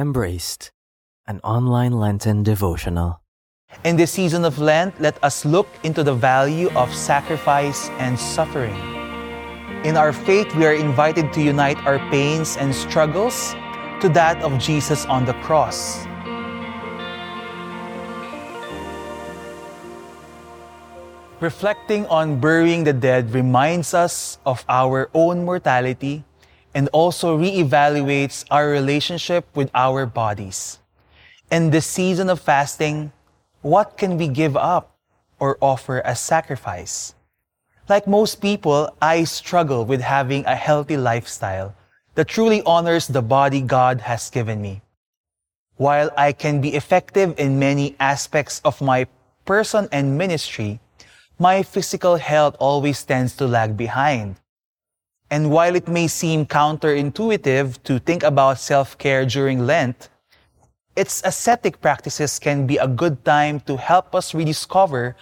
[0.00, 0.72] Embraced,
[1.28, 3.20] an online Lenten devotional.
[3.84, 8.72] In this season of Lent, let us look into the value of sacrifice and suffering.
[9.84, 13.52] In our faith, we are invited to unite our pains and struggles
[14.00, 16.08] to that of Jesus on the cross.
[21.44, 26.24] Reflecting on burying the dead reminds us of our own mortality
[26.74, 30.78] and also reevaluates our relationship with our bodies.
[31.50, 33.12] In this season of fasting,
[33.62, 34.96] what can we give up
[35.38, 37.14] or offer as sacrifice?
[37.88, 41.74] Like most people, I struggle with having a healthy lifestyle
[42.14, 44.82] that truly honors the body God has given me.
[45.76, 49.06] While I can be effective in many aspects of my
[49.44, 50.78] person and ministry,
[51.38, 54.36] my physical health always tends to lag behind.
[55.30, 60.08] And while it may seem counterintuitive to think about self-care during Lent,
[60.96, 65.16] its ascetic practices can be a good time to help us rediscover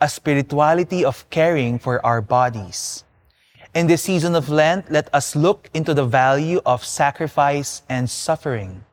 [0.00, 3.04] a spirituality of caring for our bodies.
[3.74, 8.84] In this season of Lent, let us look into the value of sacrifice and suffering.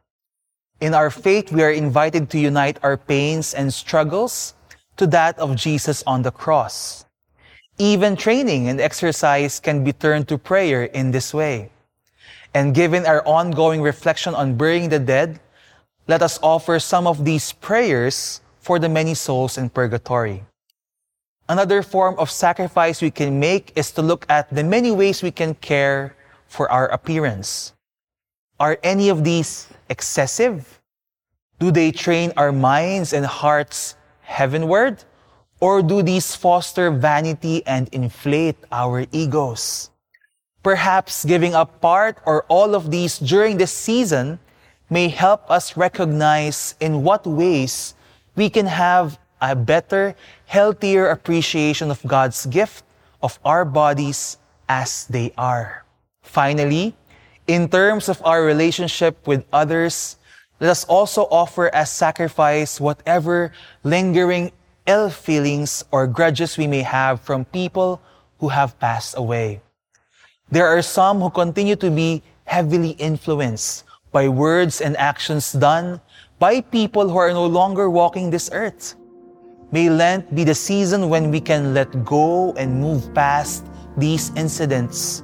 [0.80, 4.56] In our faith, we are invited to unite our pains and struggles
[4.98, 7.06] to that of Jesus on the cross.
[7.82, 11.72] Even training and exercise can be turned to prayer in this way.
[12.54, 15.40] And given our ongoing reflection on burying the dead,
[16.08, 20.44] let us offer some of these prayers for the many souls in purgatory.
[21.50, 25.32] Another form of sacrifice we can make is to look at the many ways we
[25.32, 26.16] can care
[26.46, 27.74] for our appearance.
[28.60, 30.80] Are any of these excessive?
[31.58, 35.04] Do they train our minds and hearts heavenward?
[35.62, 39.92] Or do these foster vanity and inflate our egos?
[40.64, 44.40] Perhaps giving up part or all of these during this season
[44.90, 47.94] may help us recognize in what ways
[48.36, 52.84] we can have a better, healthier appreciation of God's gift
[53.22, 55.86] of our bodies as they are.
[56.24, 56.96] Finally,
[57.48, 60.18] in terms of our relationship with others,
[60.60, 63.52] let us also offer as sacrifice whatever
[63.84, 64.52] lingering
[64.92, 68.04] ill feelings or grudges we may have from people
[68.44, 69.64] who have passed away.
[70.52, 76.04] There are some who continue to be heavily influenced by words and actions done
[76.44, 79.00] by people who are no longer walking this earth.
[79.72, 83.64] May Lent be the season when we can let go and move past
[83.96, 85.24] these incidents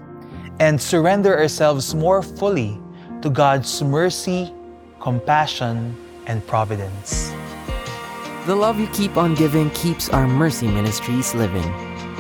[0.64, 2.80] and surrender ourselves more fully
[3.20, 4.56] to God's mercy
[5.00, 5.96] compassion,
[6.28, 7.27] and providence.
[8.48, 11.70] The love you keep on giving keeps our Mercy Ministries living.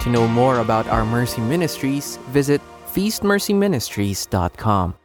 [0.01, 2.59] To know more about our Mercy Ministries, visit
[2.91, 4.95] feastmercyministries.com.